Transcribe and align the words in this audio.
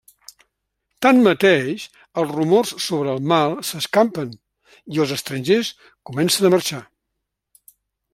Tanmateix, 1.05 1.83
els 2.21 2.31
rumors 2.37 2.71
sobre 2.85 3.11
el 3.17 3.21
mal 3.33 3.53
s'escampen 3.71 4.33
i 4.95 5.03
els 5.05 5.13
estrangers 5.17 5.71
comencen 6.11 6.49
a 6.51 6.53
marxar. 6.57 6.81